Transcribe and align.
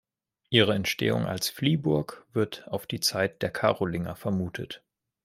Ihre 0.49 0.73
Entstehung 0.73 1.27
als 1.27 1.51
Fliehburg 1.51 2.25
wird 2.33 2.67
auf 2.67 2.87
die 2.87 3.01
Zeit 3.01 3.43
der 3.43 3.51
Karolinger 3.51 4.15
vermutet. 4.15 4.83